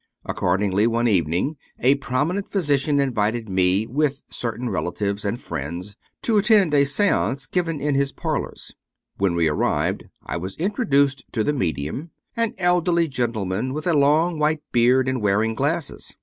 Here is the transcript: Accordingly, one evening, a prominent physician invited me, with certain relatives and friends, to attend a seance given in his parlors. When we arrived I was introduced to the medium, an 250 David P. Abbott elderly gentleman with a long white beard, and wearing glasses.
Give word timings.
Accordingly, 0.25 0.87
one 0.87 1.07
evening, 1.07 1.57
a 1.79 1.93
prominent 1.93 2.47
physician 2.47 2.99
invited 2.99 3.47
me, 3.47 3.85
with 3.85 4.23
certain 4.31 4.67
relatives 4.71 5.23
and 5.23 5.39
friends, 5.39 5.95
to 6.23 6.39
attend 6.39 6.73
a 6.73 6.85
seance 6.85 7.45
given 7.45 7.79
in 7.79 7.93
his 7.93 8.11
parlors. 8.11 8.73
When 9.19 9.35
we 9.35 9.47
arrived 9.47 10.05
I 10.25 10.37
was 10.37 10.55
introduced 10.55 11.25
to 11.33 11.43
the 11.43 11.53
medium, 11.53 12.09
an 12.35 12.55
250 12.57 12.57
David 12.57 12.57
P. 12.57 12.63
Abbott 12.63 12.77
elderly 12.87 13.07
gentleman 13.09 13.73
with 13.75 13.85
a 13.85 13.93
long 13.93 14.39
white 14.39 14.63
beard, 14.71 15.07
and 15.07 15.21
wearing 15.21 15.53
glasses. 15.53 16.15